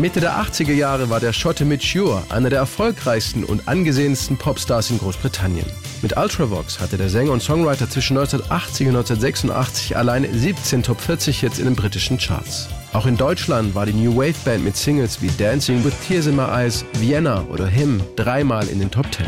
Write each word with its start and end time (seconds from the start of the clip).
Mitte 0.00 0.20
der 0.20 0.38
80er 0.38 0.72
Jahre 0.72 1.10
war 1.10 1.18
der 1.18 1.32
Schotte 1.32 1.64
Mitch 1.64 1.98
Ure 1.98 2.22
einer 2.28 2.50
der 2.50 2.60
erfolgreichsten 2.60 3.42
und 3.42 3.66
angesehensten 3.66 4.36
Popstars 4.36 4.90
in 4.90 4.98
Großbritannien. 4.98 5.66
Mit 6.02 6.16
Ultravox 6.16 6.78
hatte 6.78 6.96
der 6.96 7.08
Sänger 7.08 7.32
und 7.32 7.42
Songwriter 7.42 7.90
zwischen 7.90 8.16
1980 8.16 8.86
und 8.86 8.96
1986 8.96 9.96
alleine 9.96 10.32
17 10.32 10.84
Top 10.84 11.00
40 11.00 11.40
Hits 11.40 11.58
in 11.58 11.64
den 11.64 11.74
britischen 11.74 12.18
Charts. 12.18 12.68
Auch 12.92 13.06
in 13.06 13.16
Deutschland 13.16 13.74
war 13.74 13.86
die 13.86 13.92
New 13.92 14.14
Wave 14.14 14.38
Band 14.44 14.64
mit 14.64 14.76
Singles 14.76 15.20
wie 15.20 15.30
Dancing 15.36 15.84
with 15.84 15.94
Tears 16.06 16.26
in 16.26 16.36
My 16.36 16.44
Eyes, 16.44 16.84
Vienna 17.00 17.44
oder 17.50 17.66
Him 17.66 18.00
dreimal 18.14 18.68
in 18.68 18.78
den 18.78 18.90
Top 18.90 19.12
10. 19.12 19.26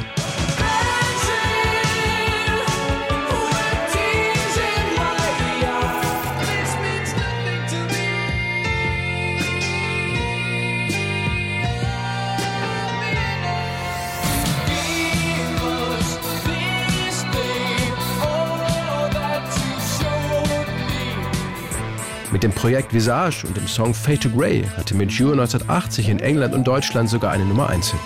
Mit 22.32 22.44
dem 22.44 22.52
Projekt 22.52 22.94
Visage 22.94 23.44
und 23.44 23.56
dem 23.56 23.66
Song 23.66 23.92
Fade 23.92 24.20
to 24.20 24.30
Grey 24.30 24.62
hatte 24.76 24.94
Midjure 24.94 25.32
1980 25.32 26.08
in 26.08 26.20
England 26.20 26.54
und 26.54 26.64
Deutschland 26.64 27.10
sogar 27.10 27.32
eine 27.32 27.44
Nummer 27.44 27.68
1 27.68 27.90
Hit. 27.90 28.00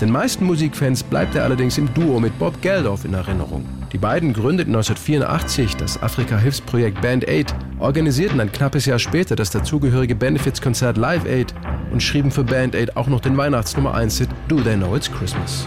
Den 0.00 0.10
meisten 0.10 0.44
Musikfans 0.46 1.04
bleibt 1.04 1.36
er 1.36 1.44
allerdings 1.44 1.78
im 1.78 1.94
Duo 1.94 2.18
mit 2.18 2.36
Bob 2.40 2.60
Geldof 2.60 3.04
in 3.04 3.14
Erinnerung. 3.14 3.64
Die 3.92 3.98
beiden 3.98 4.32
gründeten 4.32 4.74
1984 4.74 5.76
das 5.76 6.02
Afrika-Hilfsprojekt 6.02 7.00
Band 7.00 7.28
Aid, 7.28 7.54
organisierten 7.78 8.40
ein 8.40 8.50
knappes 8.50 8.86
Jahr 8.86 8.98
später 8.98 9.36
das 9.36 9.50
dazugehörige 9.50 10.16
Benefizkonzert 10.16 10.96
Live 10.96 11.24
Aid 11.24 11.54
und 11.92 12.02
schrieben 12.02 12.30
für 12.30 12.44
Band 12.44 12.74
Aid 12.74 12.96
auch 12.96 13.06
noch 13.06 13.20
den 13.20 13.36
Weihnachtsnummer 13.36 13.94
1 13.94 14.18
Hit 14.18 14.30
Do 14.48 14.60
They 14.60 14.76
Know 14.76 14.96
It's 14.96 15.10
Christmas. 15.10 15.66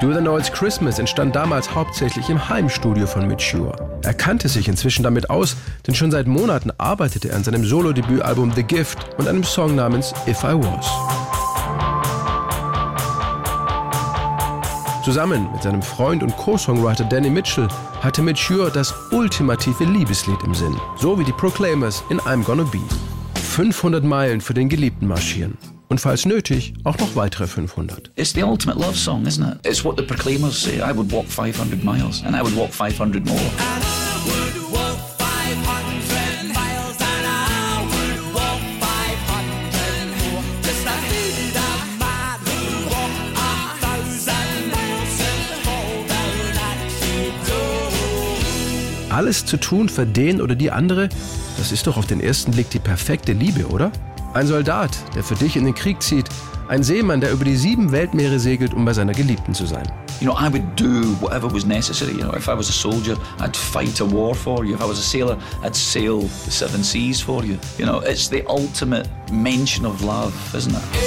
Do 0.00 0.12
They 0.12 0.20
Know 0.20 0.36
It's 0.36 0.52
Christmas 0.52 0.98
entstand 0.98 1.34
damals 1.34 1.74
hauptsächlich 1.74 2.28
im 2.28 2.48
Heimstudio 2.48 3.06
von 3.06 3.26
Mitchur. 3.26 3.74
Er 4.02 4.12
kannte 4.12 4.48
sich 4.48 4.68
inzwischen 4.68 5.02
damit 5.02 5.30
aus, 5.30 5.56
denn 5.86 5.94
schon 5.94 6.10
seit 6.10 6.26
Monaten 6.26 6.70
arbeitete 6.76 7.30
er 7.30 7.36
an 7.36 7.44
seinem 7.44 7.64
Solo-Debütalbum 7.64 8.52
The 8.54 8.62
Gift 8.62 9.16
und 9.16 9.26
einem 9.26 9.42
Song 9.42 9.74
namens 9.74 10.12
If 10.26 10.44
I 10.44 10.54
Was. 10.54 10.86
Zusammen 15.02 15.48
mit 15.52 15.62
seinem 15.62 15.82
Freund 15.82 16.22
und 16.22 16.36
Co-Songwriter 16.36 17.04
Danny 17.04 17.30
Mitchell 17.30 17.68
hatte 18.06 18.22
Mature 18.22 18.70
das 18.70 18.94
ultimative 19.10 19.84
Liebeslied 19.84 20.40
im 20.44 20.54
Sinn, 20.54 20.76
so 20.96 21.18
wie 21.18 21.24
die 21.24 21.32
Proclaimers 21.32 22.04
in 22.08 22.20
I'm 22.20 22.44
Gonna 22.44 22.62
Be. 22.62 22.78
500 23.34 24.04
Meilen 24.04 24.40
für 24.40 24.54
den 24.54 24.68
Geliebten 24.68 25.08
marschieren. 25.08 25.58
Und 25.88 26.00
falls 26.00 26.24
nötig, 26.24 26.74
auch 26.84 26.96
noch 26.98 27.16
weitere 27.16 27.48
500. 27.48 28.12
It's 28.14 28.32
the 28.32 28.44
ultimate 28.44 28.78
love 28.78 28.96
song, 28.96 29.26
isn't 29.26 29.44
it? 29.44 29.66
It's 29.66 29.84
what 29.84 29.96
the 29.96 30.04
Proclaimers 30.04 30.62
say. 30.62 30.76
I 30.76 30.96
would 30.96 31.10
walk 31.10 31.26
500 31.26 31.82
miles 31.82 32.22
and 32.24 32.36
I 32.36 32.42
would 32.42 32.56
walk 32.56 32.70
500 32.72 33.26
more. 33.26 34.05
Alles 49.16 49.46
zu 49.46 49.56
tun 49.56 49.88
für 49.88 50.04
den 50.04 50.42
oder 50.42 50.54
die 50.54 50.70
andere, 50.70 51.08
das 51.56 51.72
ist 51.72 51.86
doch 51.86 51.96
auf 51.96 52.04
den 52.04 52.20
ersten 52.20 52.50
Blick 52.50 52.68
die 52.68 52.78
perfekte 52.78 53.32
Liebe, 53.32 53.66
oder? 53.68 53.90
Ein 54.34 54.46
Soldat, 54.46 54.90
der 55.14 55.24
für 55.24 55.36
dich 55.36 55.56
in 55.56 55.64
den 55.64 55.74
Krieg 55.74 56.02
zieht, 56.02 56.26
ein 56.68 56.82
Seemann, 56.82 57.22
der 57.22 57.32
über 57.32 57.46
die 57.46 57.56
sieben 57.56 57.92
Weltmeere 57.92 58.38
segelt, 58.38 58.74
um 58.74 58.84
bei 58.84 58.92
seiner 58.92 59.14
Geliebten 59.14 59.54
zu 59.54 59.64
sein. 59.64 59.90
You 60.20 60.26
know, 60.26 60.36
I 60.38 60.52
would 60.52 60.64
do 60.78 61.16
whatever 61.22 61.50
was 61.50 61.64
necessary. 61.64 62.12
You 62.12 62.24
know, 62.24 62.34
if 62.36 62.46
I 62.46 62.54
was 62.54 62.68
a 62.68 62.74
soldier, 62.74 63.16
I'd 63.38 63.56
fight 63.56 64.02
a 64.02 64.04
war 64.04 64.34
for 64.34 64.66
you. 64.66 64.74
If 64.74 64.82
I 64.82 64.86
was 64.86 64.98
a 64.98 65.02
sailor, 65.02 65.38
I'd 65.64 65.74
sail 65.74 66.20
the 66.44 66.50
seven 66.50 66.84
seas 66.84 67.18
for 67.18 67.42
you. 67.42 67.58
You 67.78 67.86
know, 67.86 68.00
it's 68.00 68.28
the 68.28 68.44
ultimate 68.48 69.08
mention 69.32 69.86
of 69.86 70.02
love, 70.02 70.34
isn't 70.54 70.74
it? 70.74 71.05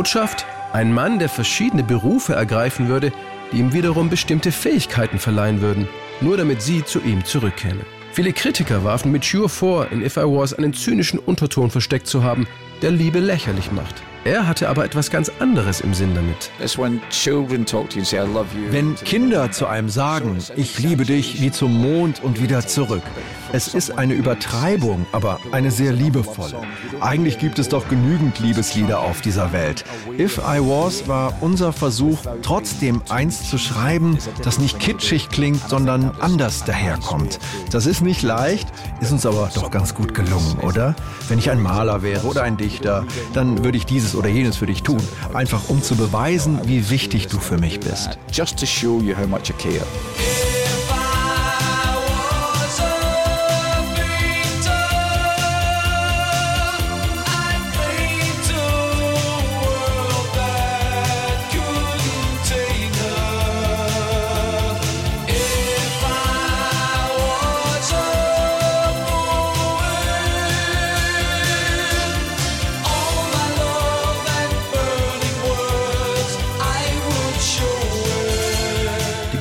Botschaft? 0.00 0.46
Ein 0.72 0.94
Mann, 0.94 1.18
der 1.18 1.28
verschiedene 1.28 1.82
Berufe 1.82 2.32
ergreifen 2.32 2.88
würde, 2.88 3.12
die 3.52 3.58
ihm 3.58 3.74
wiederum 3.74 4.08
bestimmte 4.08 4.50
Fähigkeiten 4.50 5.18
verleihen 5.18 5.60
würden, 5.60 5.90
nur 6.22 6.38
damit 6.38 6.62
sie 6.62 6.82
zu 6.82 7.00
ihm 7.00 7.22
zurückkäme. 7.22 7.84
Viele 8.12 8.32
Kritiker 8.32 8.82
warfen 8.82 9.12
Mature 9.12 9.50
vor, 9.50 9.92
in 9.92 10.00
If 10.02 10.16
I 10.16 10.22
Was 10.22 10.54
einen 10.54 10.72
zynischen 10.72 11.18
Unterton 11.18 11.70
versteckt 11.70 12.06
zu 12.06 12.24
haben, 12.24 12.46
der 12.80 12.92
Liebe 12.92 13.18
lächerlich 13.18 13.72
macht. 13.72 14.02
Er 14.24 14.46
hatte 14.46 14.68
aber 14.68 14.84
etwas 14.84 15.10
ganz 15.10 15.32
anderes 15.38 15.80
im 15.80 15.94
Sinn 15.94 16.14
damit. 16.14 16.50
Wenn 18.70 18.94
Kinder 18.96 19.50
zu 19.50 19.66
einem 19.66 19.88
sagen, 19.88 20.36
ich 20.56 20.78
liebe 20.78 21.04
dich 21.06 21.40
wie 21.40 21.50
zum 21.50 21.80
Mond 21.80 22.22
und 22.22 22.42
wieder 22.42 22.66
zurück. 22.66 23.02
Es 23.52 23.74
ist 23.74 23.98
eine 23.98 24.12
Übertreibung, 24.14 25.06
aber 25.10 25.40
eine 25.52 25.70
sehr 25.70 25.92
liebevolle. 25.92 26.60
Eigentlich 27.00 27.38
gibt 27.38 27.58
es 27.58 27.68
doch 27.68 27.88
genügend 27.88 28.38
Liebeslieder 28.38 29.00
auf 29.00 29.22
dieser 29.22 29.52
Welt. 29.52 29.84
If 30.18 30.38
I 30.38 30.60
Was 30.60 31.08
war 31.08 31.38
unser 31.40 31.72
Versuch, 31.72 32.18
trotzdem 32.42 33.02
eins 33.08 33.48
zu 33.48 33.56
schreiben, 33.56 34.18
das 34.44 34.58
nicht 34.58 34.78
kitschig 34.78 35.30
klingt, 35.30 35.68
sondern 35.68 36.12
anders 36.20 36.64
daherkommt. 36.64 37.38
Das 37.70 37.86
ist 37.86 38.02
nicht 38.02 38.22
leicht, 38.22 38.68
ist 39.00 39.12
uns 39.12 39.26
aber 39.26 39.50
doch 39.54 39.70
ganz 39.70 39.94
gut 39.94 40.14
gelungen, 40.14 40.58
oder? 40.62 40.94
Wenn 41.28 41.38
ich 41.38 41.50
ein 41.50 41.60
Maler 41.60 42.02
wäre 42.02 42.26
oder 42.26 42.42
ein 42.42 42.56
Dichter, 42.56 43.04
dann 43.32 43.64
würde 43.64 43.78
ich 43.78 43.86
dieses 43.86 44.14
oder 44.14 44.28
jenes 44.28 44.56
für 44.56 44.66
dich 44.66 44.82
tun, 44.82 45.00
einfach 45.32 45.68
um 45.68 45.82
zu 45.82 45.96
beweisen, 45.96 46.60
wie 46.64 46.90
wichtig 46.90 47.28
du 47.28 47.38
für 47.38 47.58
mich 47.58 47.80
bist. 47.80 48.18
Just 48.32 48.58
to 48.58 48.66
show 48.66 49.00
you 49.00 49.16
how 49.16 49.26
much 49.26 49.50
I 49.50 49.52
care. 49.54 50.59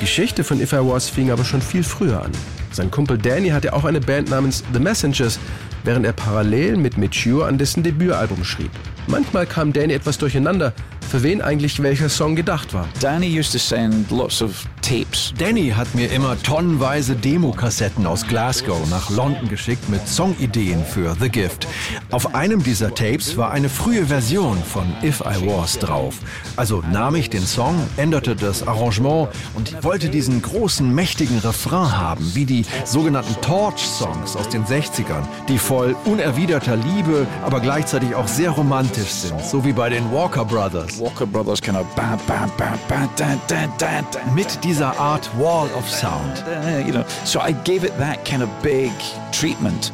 Geschichte 0.09 0.43
von 0.43 0.59
If 0.59 0.73
I 0.73 0.77
Was 0.77 1.07
fing 1.07 1.29
aber 1.29 1.45
schon 1.45 1.61
viel 1.61 1.83
früher 1.83 2.23
an. 2.23 2.31
Sein 2.71 2.89
Kumpel 2.89 3.15
Danny 3.15 3.49
hatte 3.49 3.73
auch 3.73 3.85
eine 3.85 4.01
Band 4.01 4.31
namens 4.31 4.63
The 4.73 4.79
Messengers, 4.79 5.37
während 5.83 6.03
er 6.03 6.13
parallel 6.13 6.77
mit 6.77 6.97
Mature 6.97 7.45
an 7.45 7.59
dessen 7.59 7.83
Debütalbum 7.83 8.43
schrieb. 8.43 8.71
Manchmal 9.05 9.45
kam 9.45 9.71
Danny 9.71 9.93
etwas 9.93 10.17
durcheinander, 10.17 10.73
für 11.09 11.23
wen 11.23 11.41
eigentlich 11.41 11.81
welcher 11.81 12.07
Song 12.07 12.35
gedacht 12.35 12.73
war. 12.73 12.87
Danny 12.99 13.39
used 13.39 13.51
to 13.51 13.57
send 13.57 14.11
lots 14.11 14.43
of 14.43 14.65
tapes. 14.81 15.33
Danny 15.37 15.69
hat 15.69 15.93
mir 15.95 16.11
immer 16.11 16.41
tonnenweise 16.43 17.15
Demokassetten 17.15 18.05
aus 18.05 18.27
Glasgow 18.27 18.77
nach 18.89 19.09
London 19.09 19.49
geschickt 19.49 19.89
mit 19.89 20.07
Songideen 20.07 20.85
für 20.85 21.15
The 21.19 21.29
Gift. 21.29 21.67
Auf 22.11 22.35
einem 22.35 22.61
dieser 22.61 22.93
Tapes 22.93 23.37
war 23.37 23.51
eine 23.51 23.69
frühe 23.69 24.05
Version 24.05 24.57
von 24.63 24.85
If 25.03 25.21
I 25.21 25.47
Was 25.47 25.79
drauf. 25.79 26.15
Also 26.55 26.83
nahm 26.91 27.15
ich 27.15 27.31
den 27.31 27.45
Song, 27.45 27.75
änderte 27.97 28.35
das 28.35 28.67
Arrangement 28.67 29.29
und 29.55 29.83
wollte 29.83 30.09
diesen 30.09 30.41
großen, 30.41 30.93
mächtigen 30.93 31.39
Refrain 31.39 31.97
haben, 31.97 32.35
wie 32.35 32.45
die 32.45 32.65
sogenannten 32.85 33.39
Torch-Songs 33.41 34.35
aus 34.35 34.49
den 34.49 34.63
60ern, 34.65 35.23
die 35.47 35.57
voll 35.57 35.95
unerwiderter 36.05 36.75
Liebe, 36.75 37.25
aber 37.43 37.59
gleichzeitig 37.59 38.13
auch 38.13 38.27
sehr 38.27 38.51
romantisch 38.51 39.09
sind, 39.09 39.41
so 39.41 39.65
wie 39.65 39.73
bei 39.73 39.89
den 39.89 40.11
Walker 40.11 40.45
Brothers. 40.45 40.98
Walker 40.99 41.25
Brothers 41.25 41.61
kind 41.61 41.77
of 41.77 41.87
bam, 41.95 42.19
bam, 42.27 42.51
bam, 42.57 42.77
bam, 42.89 43.09
da, 43.15 43.35
da, 43.47 43.67
da, 43.77 44.01
da. 44.01 44.33
Mit 44.33 44.63
dieser 44.63 44.97
Art 44.99 45.29
Wall 45.37 45.69
of 45.77 45.89
Sound. 45.89 46.43
Uh, 46.45 46.83
you 46.85 46.91
know, 46.91 47.05
so 47.23 47.39
I 47.39 47.53
gave 47.63 47.83
it 47.85 47.97
that 47.97 48.25
kind 48.25 48.43
of 48.43 48.49
big 48.61 48.91
treatment. 49.31 49.91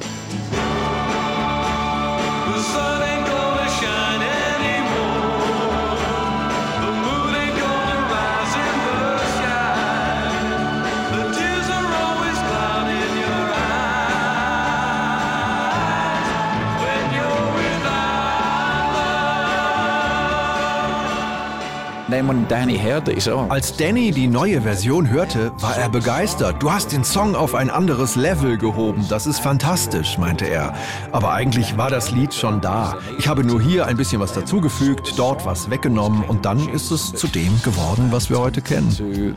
When 22.24 22.48
Danny 22.48 22.78
heard 22.78 23.08
said, 23.22 23.34
oh, 23.34 23.46
Als 23.50 23.76
Danny 23.76 24.12
die 24.12 24.28
neue 24.28 24.62
Version 24.62 25.10
hörte, 25.10 25.52
war 25.60 25.76
er 25.78 25.90
begeistert. 25.90 26.62
Du 26.62 26.72
hast 26.72 26.92
den 26.92 27.04
Song 27.04 27.36
auf 27.36 27.56
ein 27.56 27.70
anderes 27.70 28.16
Level 28.16 28.58
gehoben. 28.58 29.06
Das 29.10 29.28
ist 29.28 29.40
fantastisch, 29.40 30.18
meinte 30.18 30.46
er. 30.46 30.74
Aber 31.12 31.34
eigentlich 31.34 31.78
war 31.78 31.90
das 31.90 32.12
Lied 32.12 32.34
schon 32.34 32.62
da. 32.62 32.98
Ich 33.18 33.28
habe 33.28 33.44
nur 33.44 33.62
hier 33.62 33.88
ein 33.88 33.98
bisschen 33.98 34.22
was 34.22 34.34
dazugefügt, 34.34 35.14
dort 35.18 35.46
was 35.46 35.70
weggenommen 35.70 36.24
und 36.24 36.46
dann 36.46 36.70
ist 36.70 36.92
es 36.92 37.14
zu 37.14 37.28
dem 37.28 37.62
geworden, 37.64 38.08
was 38.12 38.30
wir 38.30 38.40
heute 38.40 38.62
kennen. 38.62 39.36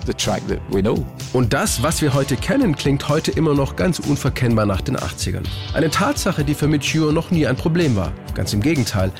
Und 1.32 1.52
das, 1.52 1.82
was 1.82 2.02
wir 2.02 2.14
heute 2.14 2.36
kennen, 2.36 2.76
klingt 2.76 3.08
heute 3.08 3.30
immer 3.30 3.54
noch 3.54 3.76
ganz 3.76 3.98
unverkennbar 3.98 4.66
nach 4.66 4.80
den 4.80 4.96
80ern. 4.96 5.44
Eine 5.74 5.90
Tatsache, 5.90 6.44
die 6.44 6.54
für 6.54 6.68
Mitch 6.68 6.98
Ure 6.98 7.12
noch 7.12 7.30
nie 7.30 7.46
ein 7.46 7.56
Problem 7.56 7.96
war. 7.96 8.12
Ganz 8.34 8.52
im 8.52 8.60
Gegenteil. 8.60 9.12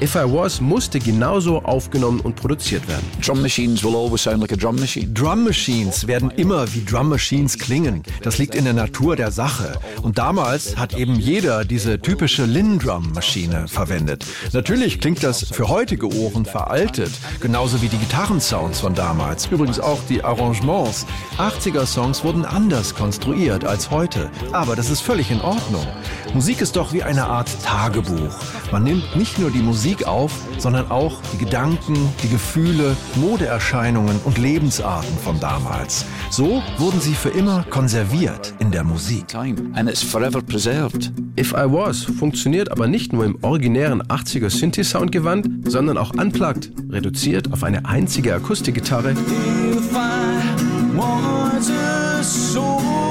If 0.00 0.16
I 0.16 0.24
Was 0.24 0.60
musste 0.60 0.98
genauso 0.98 1.62
aufgenommen 1.62 2.20
und 2.20 2.34
produziert 2.34 2.86
werden. 2.88 3.04
Drum 3.24 3.40
machines 3.42 3.84
will 3.84 3.94
always 3.94 4.22
sound 4.22 4.40
like 4.40 4.52
a 4.52 4.56
drum 4.56 4.74
machine. 4.76 5.12
Drum 5.14 5.44
Machines 5.44 6.06
werden 6.08 6.30
immer 6.32 6.72
wie 6.74 6.84
Drum 6.84 7.08
Machines 7.08 7.56
klingen. 7.56 8.02
Das 8.22 8.38
liegt 8.38 8.56
in 8.56 8.64
der 8.64 8.72
Natur 8.72 9.14
der 9.14 9.30
Sache. 9.30 9.78
Und 10.02 10.18
damals 10.18 10.76
hat 10.76 10.94
eben 10.94 11.14
jeder 11.14 11.64
diese 11.64 12.00
typische 12.00 12.44
Linn-Drum-Maschine 12.44 13.68
verwendet. 13.68 14.26
Natürlich 14.52 15.00
klingt 15.00 15.22
das 15.22 15.46
für 15.52 15.68
heutige 15.68 16.12
Ohren 16.12 16.44
veraltet, 16.44 17.12
genauso 17.40 17.80
wie 17.80 17.88
die 17.88 17.98
Gitarrensounds 17.98 18.80
von 18.80 18.94
damals. 18.94 19.46
Übrigens 19.46 19.78
auch 19.78 20.00
die 20.08 20.24
Arrangements. 20.24 21.06
80er-Songs 21.38 22.24
wurden 22.24 22.44
anders 22.44 22.94
konstruiert 22.96 23.64
als 23.64 23.90
heute. 23.92 24.28
Aber 24.50 24.74
das 24.74 24.90
ist 24.90 25.02
völlig 25.02 25.30
in 25.30 25.40
Ordnung. 25.40 25.86
Musik 26.34 26.60
ist 26.60 26.74
doch 26.74 26.92
wie 26.92 27.04
eine 27.04 27.26
Art 27.26 27.48
Tagebuch. 27.62 28.34
Man 28.72 28.82
nimmt 28.82 29.14
nicht 29.14 29.38
nur 29.38 29.52
die 29.52 29.62
Musik 29.62 30.08
auf, 30.08 30.32
sondern 30.58 30.90
auch 30.90 31.20
die 31.32 31.38
Gedanken, 31.38 31.94
die 32.24 32.28
Gefühle, 32.28 32.96
Modeerscheinungen 33.14 34.18
und 34.24 34.36
Lebensarten 34.36 35.16
von 35.18 35.38
damals. 35.38 36.04
So 36.30 36.60
wurden 36.76 37.00
sie 37.00 37.14
für 37.14 37.28
immer 37.28 37.64
konserviert 37.70 38.52
in 38.58 38.72
der 38.72 38.82
Musik. 38.82 39.28
Time. 39.28 39.54
And 39.74 39.88
it's 39.88 40.02
forever 40.02 40.42
preserved. 40.42 41.12
If 41.38 41.52
I 41.52 41.70
Was 41.70 42.02
funktioniert 42.02 42.72
aber 42.72 42.88
nicht 42.88 43.12
nur 43.12 43.24
im 43.24 43.38
originären 43.42 44.02
80er 44.02 44.50
Synthi-Sound 44.50 45.12
gewandt, 45.12 45.48
sondern 45.70 45.96
auch 45.96 46.14
unplugged, 46.14 46.72
reduziert 46.90 47.52
auf 47.52 47.62
eine 47.62 47.86
einzige 47.86 48.34
Akustikgitarre 48.34 49.12
If 49.12 49.92
I 49.92 50.96
was 50.96 51.70
a 51.70 52.22
soldier, 52.24 53.03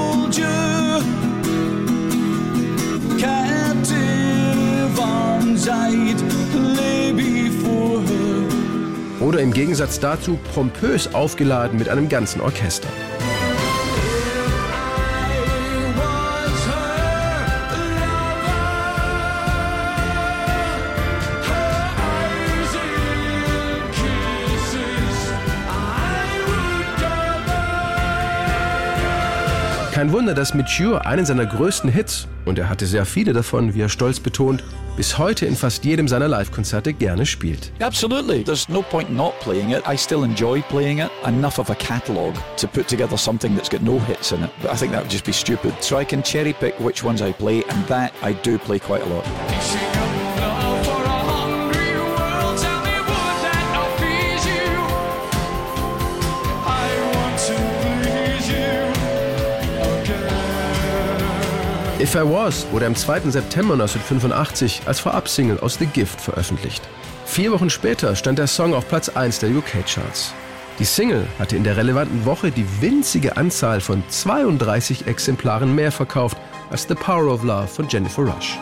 arms 5.54 5.68
I'd 5.68 6.20
lay 6.56 7.12
before 7.14 8.02
her. 8.02 9.24
oder 9.28 9.40
im 9.40 9.54
Gegensatz 9.54 10.00
dazu 10.00 10.40
pompös 10.54 11.14
aufgeladen 11.14 11.78
mit 11.78 11.90
einem 11.90 12.10
ganzen 12.10 12.42
Orchester. 12.42 12.90
Wunder, 30.14 30.36
dass 30.36 30.54
Mature 30.54 31.08
einen 31.08 31.26
seiner 31.26 31.48
größten 31.48 31.90
Hits, 31.90 32.28
und 32.46 32.60
er 32.60 32.70
hatte 32.70 32.86
sehr 32.86 33.04
viele 33.04 33.34
davon, 33.34 33.74
wie 33.74 33.82
er 33.82 33.90
stolz 33.90 34.20
betont, 34.20 34.64
bis 34.96 35.18
heute 35.18 35.48
in 35.48 35.56
fast 35.56 35.84
jedem 35.86 36.08
seiner 36.08 36.28
Live-Konzerte 36.28 36.94
gerne 36.94 37.26
spielt. 37.26 37.72
Absolutely. 37.80 38.44
There's 38.44 38.70
no 38.70 38.84
point 38.84 39.12
not 39.12 39.34
playing 39.40 39.72
it. 39.72 39.82
I 39.90 39.98
still 39.98 40.24
enjoy 40.24 40.62
playing 40.70 41.00
it. 41.00 41.10
Enough 41.26 41.58
of 41.58 41.72
a 41.72 41.76
catalogue 41.76 42.36
to 42.58 42.68
put 42.68 42.88
together 42.88 43.18
something 43.18 43.56
that's 43.56 43.70
got 43.70 43.82
no 43.82 44.00
hits 44.02 44.32
in 44.32 44.44
it. 44.44 44.52
But 44.62 44.72
I 44.72 44.76
think 44.76 44.92
that 44.92 45.02
would 45.02 45.12
just 45.12 45.26
be 45.26 45.34
stupid. 45.34 45.74
So 45.80 45.98
I 45.98 46.06
can 46.06 46.22
cherry 46.22 46.54
pick 46.54 46.80
which 46.80 47.04
ones 47.04 47.20
I 47.24 47.34
play, 47.34 47.64
and 47.64 47.84
that 47.88 48.14
I 48.22 48.34
do 48.34 48.60
play 48.60 48.78
quite 48.78 49.02
a 49.02 49.08
lot. 49.08 50.03
If 62.04 62.16
I 62.16 62.30
Was 62.30 62.70
wurde 62.74 62.86
am 62.86 62.98
2. 62.98 63.32
September 63.32 63.76
1985 63.76 64.82
als 64.86 65.00
Vorabsingle 65.00 65.58
aus 65.62 65.76
The 65.76 65.86
Gift 65.86 66.20
veröffentlicht. 66.20 66.82
Vier 67.26 67.54
Wochen 67.54 67.70
später 67.70 68.14
stand 68.18 68.40
der 68.40 68.48
Song 68.48 68.74
auf 68.74 68.90
Platz 68.90 69.08
1 69.08 69.40
der 69.40 69.52
UK-Charts. 69.52 70.34
Die 70.80 70.84
Single 70.84 71.26
hatte 71.40 71.56
in 71.56 71.64
der 71.64 71.78
relevanten 71.78 72.26
Woche 72.26 72.52
die 72.52 72.66
winzige 72.82 73.38
Anzahl 73.38 73.80
von 73.80 74.04
32 74.10 75.08
Exemplaren 75.08 75.74
mehr 75.74 75.94
verkauft 75.94 76.38
als 76.70 76.86
The 76.90 76.96
Power 76.96 77.34
of 77.34 77.44
Love 77.44 77.68
von 77.68 77.88
Jennifer 77.88 78.24
Rush. 78.24 78.60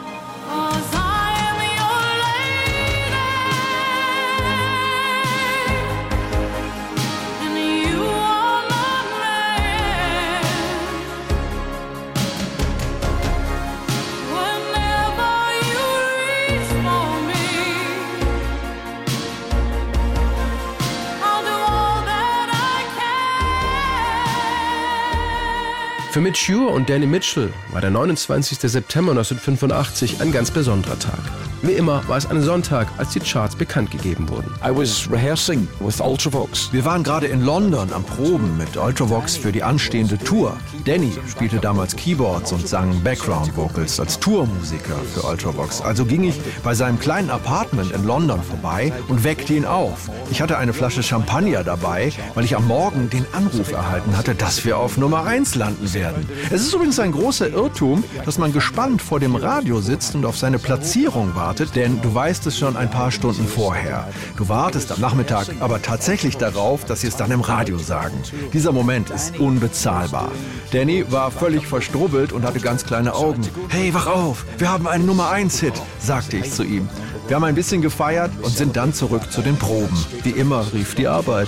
Für 26.12 26.20
Mitch 26.20 26.52
Ure 26.52 26.74
und 26.74 26.90
Danny 26.90 27.06
Mitchell 27.06 27.54
war 27.72 27.80
der 27.80 27.90
29. 27.90 28.60
September 28.60 29.12
1985 29.12 30.20
ein 30.20 30.34
ganz 30.34 30.52
besonderer 30.52 31.00
Tag. 31.00 31.22
Wie 31.62 31.72
immer 31.72 32.06
war 32.10 32.18
es 32.18 32.26
ein 32.26 32.42
Sonntag, 32.42 32.88
als 32.98 33.12
die 33.12 33.22
Charts 33.22 33.56
bekannt 33.56 33.92
gegeben 33.92 34.28
wurden. 34.28 34.52
I 34.62 34.76
was 34.76 35.10
rehearsing 35.10 35.70
with 35.80 36.02
Ultravox. 36.02 36.74
Wir 36.74 36.84
waren 36.84 37.04
gerade 37.04 37.28
in 37.28 37.46
London 37.46 37.94
am 37.94 38.04
Proben 38.04 38.58
mit 38.58 38.76
Ultravox 38.76 39.38
für 39.38 39.54
die 39.54 39.64
anstehende 39.64 40.18
Tour. 40.18 40.58
Danny 40.84 41.14
spielte 41.30 41.60
damals 41.60 41.96
Keyboards 41.96 42.52
und 42.52 42.68
sang 42.68 43.02
Background 43.04 43.56
Vocals 43.56 43.98
als 44.00 44.20
Tourmusiker 44.20 44.96
für 45.14 45.22
Ultravox. 45.22 45.82
Also 45.82 46.04
ging 46.04 46.26
ich 46.26 46.42
bei 46.62 46.74
seinem 46.74 47.00
kleinen 47.00 47.30
Apartment 47.30 47.92
in 47.92 48.04
London 48.06 48.42
vorbei 48.42 48.92
und 49.08 49.24
weckte 49.24 49.54
ihn 49.54 49.66
auf. 49.66 50.10
Ich 50.30 50.42
hatte 50.42 50.58
eine 50.58 50.74
Flasche 50.74 51.04
Champagner 51.04 51.64
dabei, 51.64 52.12
weil 52.34 52.44
ich 52.44 52.58
am 52.58 52.68
Morgen 52.68 53.10
den 53.12 53.26
Anruf 53.34 53.72
erhalten 53.72 54.18
hatte, 54.18 54.36
dass 54.36 54.66
wir 54.66 54.78
auf 54.78 54.98
Nummer 54.98 55.26
1 55.26 55.56
landen 55.56 55.94
werden. 55.94 56.01
Werden. 56.02 56.28
Es 56.50 56.62
ist 56.62 56.74
übrigens 56.74 57.00
ein 57.00 57.12
großer 57.12 57.50
Irrtum, 57.50 58.04
dass 58.26 58.38
man 58.38 58.52
gespannt 58.52 59.02
vor 59.02 59.20
dem 59.20 59.36
Radio 59.36 59.80
sitzt 59.82 60.16
und 60.16 60.26
auf 60.26 60.38
seine 60.38 60.60
Platzierung 60.60 61.36
wartet, 61.36 61.76
denn 61.76 62.02
du 62.02 62.14
weißt 62.14 62.48
es 62.48 62.58
schon 62.58 62.76
ein 62.76 62.90
paar 62.90 63.12
Stunden 63.12 63.48
vorher. 63.48 64.10
Du 64.36 64.50
wartest 64.50 64.92
am 64.92 65.00
Nachmittag 65.00 65.48
aber 65.60 65.82
tatsächlich 65.82 66.38
darauf, 66.38 66.86
dass 66.86 67.02
sie 67.02 67.08
es 67.08 67.16
dann 67.16 67.32
im 67.32 67.42
Radio 67.42 67.78
sagen. 67.78 68.18
Dieser 68.52 68.72
Moment 68.72 69.10
ist 69.12 69.40
unbezahlbar. 69.40 70.32
Danny 70.72 71.06
war 71.12 71.32
völlig 71.32 71.68
verstrubbelt 71.68 72.34
und 72.34 72.44
hatte 72.44 72.60
ganz 72.60 72.84
kleine 72.86 73.14
Augen. 73.14 73.42
Hey, 73.70 73.94
wach 73.94 74.08
auf, 74.08 74.46
wir 74.58 74.72
haben 74.72 74.88
einen 74.88 75.06
Nummer 75.06 75.30
1 75.30 75.60
Hit, 75.60 75.74
sagte 76.00 76.38
ich 76.38 76.52
zu 76.52 76.64
ihm. 76.64 76.90
Wir 77.32 77.38
haben 77.38 77.46
ein 77.46 77.56
bisschen 77.56 77.82
gefeiert 77.82 78.30
und 78.42 78.50
sind 78.50 78.76
dann 78.76 78.94
zurück 78.94 79.32
zu 79.32 79.42
den 79.42 79.56
Proben. 79.56 79.98
Wie 80.24 80.32
immer 80.32 80.66
rief 80.74 80.96
die 80.96 81.08
Arbeit. 81.08 81.48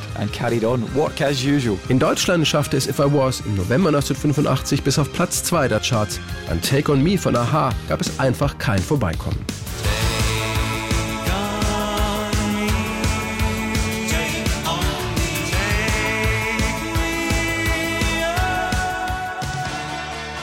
In 1.90 2.00
Deutschland 2.00 2.48
schaffte 2.48 2.78
es 2.78 2.88
If 2.88 3.00
I 3.00 3.14
Was 3.14 3.42
im 3.42 3.56
November 3.56 3.90
1985 3.90 4.82
bis 4.82 4.98
auf 4.98 5.12
Platz 5.12 5.44
2 5.44 5.68
der 5.68 5.82
Charts. 5.82 6.22
An 6.50 6.62
Take 6.62 6.90
On 6.90 7.04
Me 7.04 7.18
von 7.18 7.36
Aha 7.36 7.72
gab 7.90 8.00
es 8.00 8.18
einfach 8.18 8.58
kein 8.58 8.80
Vorbeikommen. 8.80 9.38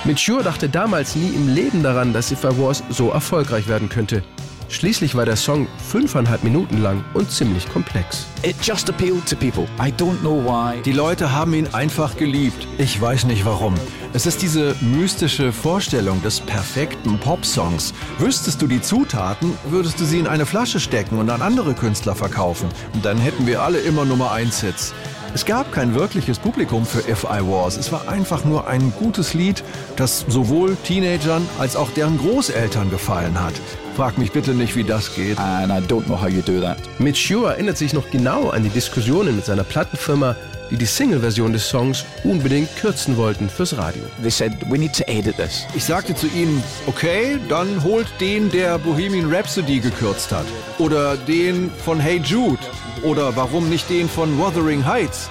Mit 0.05 0.19
Sure 0.19 0.43
dachte 0.43 0.69
damals 0.69 1.17
nie 1.17 1.31
im 1.31 1.49
Leben 1.49 1.83
daran, 1.83 2.13
dass 2.13 2.31
If 2.31 2.45
I 2.45 2.49
Was 2.59 2.83
so 2.91 3.09
erfolgreich 3.09 3.69
werden 3.69 3.89
könnte. 3.89 4.23
Schließlich 4.71 5.17
war 5.17 5.25
der 5.25 5.35
Song 5.35 5.67
fünfeinhalb 5.89 6.45
Minuten 6.45 6.81
lang 6.81 7.05
und 7.15 7.29
ziemlich 7.29 7.69
komplex. 7.69 8.27
It 8.45 8.55
just 8.63 8.89
appealed 8.89 9.27
to 9.29 9.35
people. 9.35 9.65
I 9.85 9.91
don't 9.91 10.21
know 10.21 10.43
why. 10.45 10.81
Die 10.83 10.93
Leute 10.93 11.33
haben 11.33 11.55
ihn 11.55 11.67
einfach 11.75 12.17
geliebt. 12.17 12.69
Ich 12.79 13.01
weiß 13.01 13.25
nicht 13.25 13.45
warum. 13.45 13.75
Es 14.13 14.27
ist 14.27 14.43
diese 14.43 14.77
mystische 14.81 15.53
Vorstellung 15.53 16.23
des 16.23 16.41
perfekten 16.41 17.19
Popsongs. 17.19 17.93
Wüsstest 18.19 18.63
du 18.63 18.69
die 18.69 18.81
Zutaten, 18.81 19.59
würdest 19.69 19.99
du 19.99 20.05
sie 20.05 20.21
in 20.21 20.29
eine 20.29 20.47
Flasche 20.47 20.79
stecken 20.79 21.19
und 21.19 21.31
an 21.31 21.43
andere 21.43 21.75
Künstler 21.75 22.15
verkaufen. 22.15 22.69
Und 22.95 23.05
dann 23.05 23.19
hätten 23.19 23.49
wir 23.49 23.63
alle 23.63 23.81
immer 23.81 24.05
Nummer 24.05 24.31
1 24.31 24.61
Hits. 24.61 24.95
Es 25.35 25.45
gab 25.45 25.73
kein 25.73 25.95
wirkliches 25.95 26.39
Publikum 26.39 26.87
für 26.87 27.09
If 27.09 27.25
I 27.25 27.41
Was. 27.41 27.77
Es 27.77 27.91
war 27.91 28.09
einfach 28.09 28.45
nur 28.45 28.69
ein 28.69 28.93
gutes 28.99 29.35
Lied, 29.35 29.65
das 29.97 30.25
sowohl 30.29 30.77
Teenagern 30.85 31.47
als 31.59 31.75
auch 31.75 31.91
deren 31.91 32.19
Großeltern 32.19 32.91
gefallen 32.91 33.41
hat. 33.41 33.55
Frag 33.97 34.17
mich 34.19 34.33
bitte 34.33 34.55
nicht, 34.55 34.77
wie 34.77 34.85
das 34.85 35.15
geht. 35.15 35.39
And 35.39 35.71
I 35.71 35.87
don't 35.87 36.05
know 36.05 36.21
how 36.21 36.29
you 36.29 36.43
do 36.43 36.61
that. 36.61 36.79
Mitch 36.99 37.21
Shure 37.21 37.53
erinnert 37.53 37.77
sich 37.77 37.93
noch 37.93 38.09
genau 38.11 38.51
an 38.51 38.63
die 38.63 38.69
Diskussionen 38.71 39.37
mit 39.37 39.45
seiner 39.45 39.65
Plattenfirma, 39.65 40.37
die 40.71 40.77
die 40.77 40.87
Single-Version 40.87 41.53
des 41.53 41.69
Songs 41.69 42.05
unbedingt 42.23 42.75
kürzen 42.77 43.17
wollten 43.17 43.51
fürs 43.51 43.77
Radio. 43.77 44.03
They 44.23 44.31
said, 44.31 44.53
we 44.71 44.79
need 44.79 44.95
to 44.95 45.05
edit 45.07 45.37
this. 45.37 45.67
Ich 45.75 45.85
sagte 45.85 46.15
zu 46.15 46.29
ihnen, 46.29 46.63
okay, 46.87 47.39
dann 47.49 47.83
holt 47.83 48.07
den, 48.21 48.51
der 48.51 48.79
Bohemian 48.79 49.33
Rhapsody 49.33 49.81
gekürzt 49.81 50.31
hat. 50.31 50.47
Oder 50.79 51.17
den 51.17 51.71
von 51.85 51.99
Hey 51.99 52.21
Jude. 52.25 52.63
Oder 53.03 53.35
warum 53.35 53.69
nicht 53.69 53.91
den 53.91 54.09
von 54.09 54.39
Wuthering 54.39 54.85
Heights? 54.85 55.29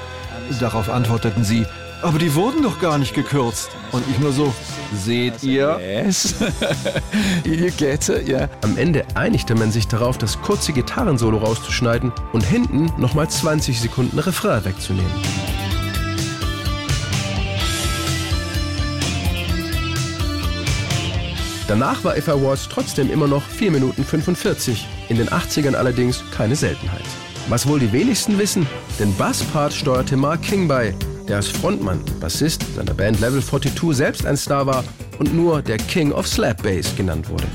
Darauf 0.59 0.89
antworteten 0.89 1.43
sie, 1.43 1.65
aber 2.01 2.19
die 2.19 2.33
wurden 2.35 2.63
doch 2.63 2.79
gar 2.79 2.97
nicht 2.97 3.13
gekürzt. 3.13 3.71
Und 3.91 4.03
ich 4.09 4.19
nur 4.19 4.31
so, 4.31 4.53
seht 4.93 5.43
ihr? 5.43 5.79
Yes. 5.79 6.35
you 7.43 7.69
get 7.77 8.07
it, 8.09 8.27
yeah. 8.27 8.49
Am 8.61 8.77
Ende 8.77 9.05
einigte 9.15 9.55
man 9.55 9.71
sich 9.71 9.87
darauf, 9.87 10.17
das 10.17 10.41
kurze 10.41 10.73
Gitarrensolo 10.73 11.37
rauszuschneiden 11.37 12.11
und 12.33 12.43
hinten 12.43 12.91
nochmal 12.97 13.29
20 13.29 13.79
Sekunden 13.79 14.19
Refrain 14.19 14.63
wegzunehmen. 14.65 15.11
Danach 21.67 22.03
war 22.03 22.17
If 22.17 22.27
I 22.27 22.31
Was 22.31 22.67
trotzdem 22.67 23.11
immer 23.11 23.27
noch 23.27 23.43
4 23.43 23.69
Minuten 23.69 24.03
45, 24.03 24.87
in 25.09 25.17
den 25.17 25.29
80ern 25.29 25.75
allerdings 25.75 26.23
keine 26.35 26.55
Seltenheit. 26.55 27.03
Was 27.47 27.67
wohl 27.67 27.79
die 27.79 27.91
wenigsten 27.91 28.39
wissen, 28.39 28.65
den 28.99 29.15
Basspart 29.15 29.71
steuerte 29.71 30.17
Mark 30.17 30.41
King 30.41 30.67
bei, 30.67 30.95
der 31.29 31.37
als 31.37 31.47
Frontmann 31.47 31.99
und 31.99 32.19
Bassist 32.19 32.65
seiner 32.75 32.93
Band 32.93 33.19
Level 33.19 33.41
42 33.41 33.95
selbst 33.95 34.25
ein 34.25 34.35
Star 34.35 34.65
war 34.65 34.83
und 35.19 35.33
nur 35.33 35.61
der 35.61 35.77
King 35.77 36.11
of 36.11 36.27
Slap 36.27 36.61
Bass 36.63 36.95
genannt 36.95 37.29
wurde. 37.29 37.45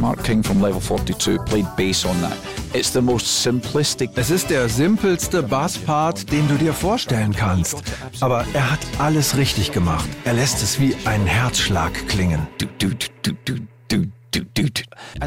Mark 0.00 0.24
King 0.24 0.42
from 0.42 0.62
Level 0.62 0.80
42 0.80 1.38
played 1.44 1.66
bass 1.76 2.04
on 2.06 2.18
that. 2.22 2.36
It's 2.72 2.92
the 2.92 3.02
most 3.02 3.42
simplistic. 3.42 4.10
Es 4.14 4.30
ist 4.30 4.48
der 4.48 4.68
simpelste 4.68 5.42
Basspart, 5.42 6.30
den 6.32 6.48
du 6.48 6.54
dir 6.54 6.72
vorstellen 6.72 7.34
kannst. 7.34 7.82
Aber 8.20 8.46
er 8.54 8.70
hat 8.70 8.80
alles 8.98 9.36
richtig 9.36 9.72
gemacht. 9.72 10.08
Er 10.24 10.34
lässt 10.34 10.62
es 10.62 10.80
wie 10.80 10.96
ein 11.04 11.26
Herzschlag 11.26 11.92
klingen. 12.08 12.46
Do, 12.58 12.66
do, 12.78 12.88
do, 13.22 13.30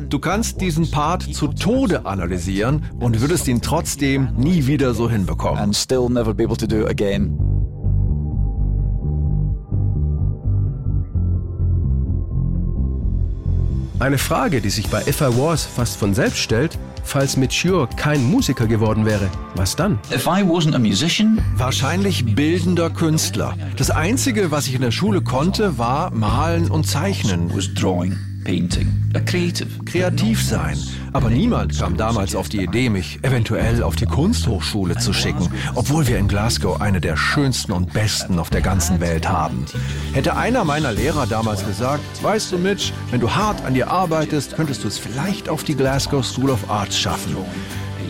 Du 0.10 0.20
kannst 0.20 0.62
diesen 0.62 0.90
Part 0.90 1.24
zu 1.34 1.48
Tode 1.50 2.06
analysieren 2.06 2.84
und 3.00 3.20
würdest 3.22 3.48
ihn 3.48 3.62
trotzdem 3.62 4.30
nie 4.38 4.66
wieder 4.68 4.94
so 4.94 5.10
hinbekommen. 5.10 5.60
and 5.62 5.76
still 5.76 6.08
never 6.10 6.34
be 6.34 6.44
able 6.44 6.56
to 6.58 6.66
do 6.68 6.82
it 6.82 6.90
again. 6.90 7.38
Eine 14.00 14.18
Frage, 14.18 14.60
die 14.60 14.70
sich 14.70 14.90
bei 14.90 15.02
If 15.08 15.22
I 15.22 15.26
Was 15.38 15.66
fast 15.66 15.98
von 15.98 16.14
selbst 16.14 16.40
stellt, 16.40 16.78
falls 17.04 17.38
Mitch 17.38 17.56
Shure 17.62 17.88
kein 17.96 18.24
Musiker 18.24 18.68
geworden 18.68 19.06
wäre, 19.06 19.30
was 19.56 19.76
dann? 19.76 20.00
If 20.14 20.26
I 20.26 20.42
wasn't 20.44 20.76
a 20.76 20.80
musician, 20.80 21.40
Wahrscheinlich 21.56 22.36
bildender 22.36 22.90
Künstler. 22.90 23.56
Das 23.78 23.92
Einzige, 23.92 24.52
was 24.52 24.68
ich 24.68 24.76
in 24.76 24.82
der 24.82 24.92
Schule 24.92 25.22
konnte, 25.22 25.78
war 25.78 26.12
malen 26.12 26.70
und 26.70 26.86
zeichnen. 26.86 27.50
Was 28.44 28.52
drawing, 28.52 28.70
painting, 28.70 28.88
a 29.16 29.20
creative. 29.20 29.68
Kreativ 29.86 30.42
sein. 30.42 30.78
Aber 31.14 31.30
niemand 31.30 31.78
kam 31.78 31.98
damals 31.98 32.36
auf 32.36 32.50
die 32.50 32.64
Idee, 32.64 32.90
mich 32.90 33.20
eventuell 33.22 33.84
auf 33.84 33.96
die 33.96 34.06
Kunsthochschule 34.06 34.98
zu 34.98 35.14
schicken, 35.14 35.50
obwohl 35.76 36.08
wir 36.08 36.18
in 36.18 36.28
Glasgow 36.28 36.82
eine 36.82 37.00
der 37.00 37.16
schönsten 37.18 37.72
und 37.72 37.94
besten 37.94 38.40
auf 38.40 38.50
der 38.50 38.62
ganzen 38.62 39.00
Welt 39.00 39.30
haben. 39.30 39.66
Hätte 40.14 40.36
einer 40.36 40.64
meiner 40.64 40.92
Lehrer 40.92 41.28
damals 41.28 41.66
gesagt, 41.66 42.04
weißt 42.24 42.52
du 42.52 42.58
Mitch, 42.58 42.94
wenn 43.12 43.20
du 43.20 43.30
hart 43.30 43.64
an 43.66 43.74
dir 43.74 43.92
arbeitest, 43.92 44.56
könntest 44.56 44.84
du 44.84 44.88
es 44.88 44.98
vielleicht 44.98 45.50
auf 45.50 45.64
die 45.64 45.76
Glasgow 45.76 46.26
School 46.26 46.50
of 46.50 46.70
Arts 46.70 46.98
schaffen. 46.98 47.36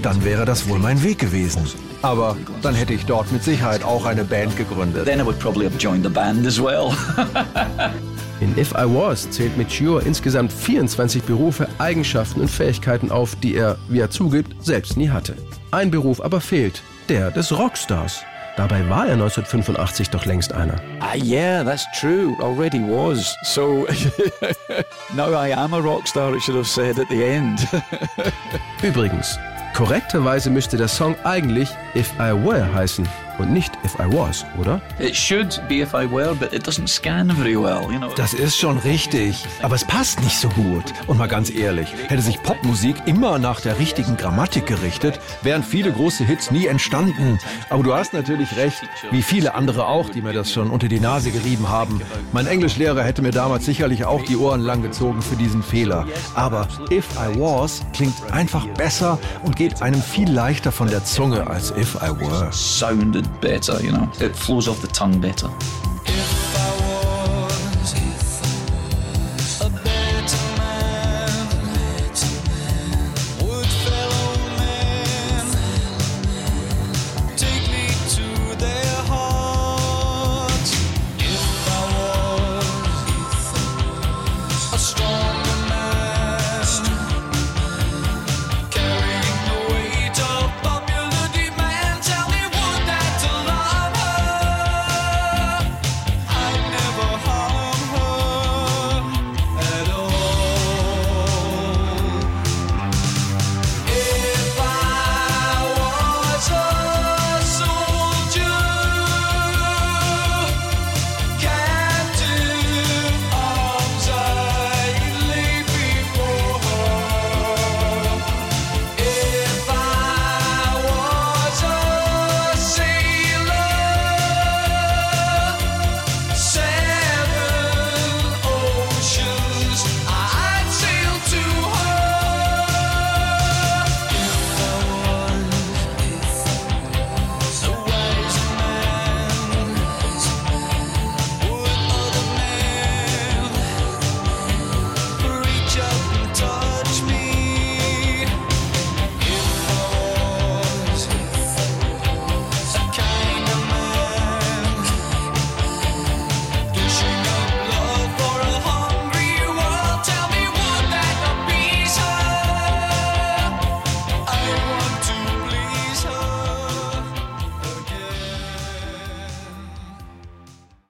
Dann 0.02 0.24
wäre 0.24 0.46
das 0.46 0.68
wohl 0.68 0.80
mein 0.80 1.02
Weg 1.04 1.20
gewesen. 1.20 1.62
Aber 2.02 2.36
dann 2.62 2.76
hätte 2.76 2.94
ich 2.94 3.06
dort 3.06 3.32
mit 3.32 3.44
Sicherheit 3.44 3.84
auch 3.84 4.06
eine 4.06 4.26
Band 4.26 4.58
gegründet. 4.58 5.06
Then 5.06 5.22
I 5.22 5.26
would 5.26 5.40
probably 5.40 5.66
have 5.66 5.78
joined 5.78 6.04
the 6.04 6.10
band 6.10 6.46
as 6.46 6.62
well. 6.62 6.94
In 8.44 8.58
If 8.58 8.74
I 8.74 8.84
Was 8.84 9.32
zählt 9.32 9.56
Mitch 9.56 9.78
Shure 9.78 10.02
insgesamt 10.04 10.52
24 10.52 11.24
Berufe, 11.24 11.66
Eigenschaften 11.78 12.42
und 12.42 12.50
Fähigkeiten 12.50 13.10
auf, 13.10 13.38
die 13.38 13.56
er, 13.56 13.78
wie 13.88 14.02
er 14.02 14.10
zugibt, 14.10 14.54
selbst 14.62 14.98
nie 14.98 15.10
hatte. 15.10 15.38
Ein 15.72 15.90
Beruf 15.90 16.20
aber 16.20 16.42
fehlt, 16.42 16.84
der 17.08 17.32
des 17.32 17.58
Rockstars. 17.58 18.26
Dabei 18.58 18.90
war 18.90 19.08
er 19.08 19.14
1985 19.14 20.10
doch 20.10 20.26
längst 20.26 20.52
einer. 20.52 20.76
Ah, 21.00 21.16
yeah, 21.16 21.64
that's 21.64 21.86
true. 21.98 22.36
Already 22.42 22.80
was. 22.80 23.34
So 23.46 23.88
now 25.16 25.30
I 25.32 25.54
am 25.54 25.74
a 25.74 25.80
rock 25.80 26.06
star, 26.06 26.36
it 26.36 26.44
should 26.44 26.58
have 26.58 26.68
said 26.68 27.00
at 27.00 27.08
the 27.10 27.24
end. 27.24 27.66
Übrigens, 28.84 29.40
korrekterweise 29.74 30.50
müsste 30.50 30.76
der 30.76 30.90
Song 30.90 31.16
eigentlich 31.24 31.70
If 31.96 32.12
I 32.20 32.34
Were 32.34 32.74
heißen 32.74 33.08
und 33.40 33.52
nicht 33.52 33.72
If 33.86 33.96
I 33.96 34.12
Was, 34.16 34.46
oder? 34.60 34.82
it 35.00 35.16
should 35.16 35.62
be 35.68 35.82
if 35.82 35.94
I 35.94 36.10
were, 36.10 36.34
but 36.36 36.54
it 36.54 36.68
doesn't 36.68 36.88
scan 36.88 37.30
very 37.36 37.56
well, 37.56 37.82
you 37.92 37.98
know. 37.98 38.10
Das 38.16 38.34
ist 38.34 38.58
schon 38.58 38.78
richtig, 38.80 39.46
aber 39.62 39.76
es 39.76 39.86
passt 39.86 40.22
nicht 40.22 40.38
so 40.38 40.50
gut. 40.50 40.84
Und 41.08 41.18
mal 41.18 41.28
ganz 41.28 41.50
ehrlich, 41.50 41.94
hätte 42.08 42.22
sich 42.22 42.42
Popmusik 42.44 42.96
immer 43.06 43.40
nach 43.40 43.62
der 43.62 43.80
richtigen 43.80 44.18
Grammatik 44.18 44.66
gerichtet, 44.68 45.20
wären 45.42 45.64
viele 45.64 45.92
große 45.92 46.24
Hits 46.26 46.52
nie 46.52 46.68
entstanden. 46.68 47.40
Aber 47.70 47.84
du 47.84 47.94
hast 47.94 48.14
natürlich 48.14 48.56
recht, 48.58 48.82
wie 49.12 49.22
viele 49.22 49.56
andere 49.56 49.88
auch, 49.88 50.10
die 50.10 50.22
mir 50.22 50.34
das 50.34 50.52
schon 50.52 50.70
unter 50.70 50.88
die 50.88 51.00
Nase 51.00 51.32
gerieben 51.32 51.70
haben. 51.70 52.02
Mein 52.32 52.48
Englischlehrer 52.48 53.04
hätte 53.04 53.22
mir 53.22 53.32
damals 53.32 53.66
sicherlich 53.66 54.06
auch 54.06 54.24
die 54.24 54.38
Ohren 54.38 54.62
lang 54.62 54.82
gezogen 54.82 55.22
für 55.22 55.36
diesen 55.36 55.64
Fehler. 55.64 56.06
Aber 56.36 56.68
If 56.92 57.06
I 57.16 57.40
Was 57.40 57.82
klingt 57.94 58.16
einfach 58.32 58.66
besser 58.68 59.18
und 59.44 59.56
geht 59.56 59.82
einem 59.82 60.02
viel 60.02 60.32
leichter 60.32 60.72
von 60.72 60.88
der 60.90 61.04
Zunge 61.04 61.48
als 61.48 61.72
If 61.72 61.96
I 61.96 62.10
Were. 62.20 62.52
sounded 62.52 63.23
better, 63.42 63.82
you 63.84 63.92
know. 63.92 64.10
It 64.20 64.36
flows 64.36 64.68
off 64.68 64.82
the 64.82 64.88
tongue 64.88 65.20
better. 65.20 65.50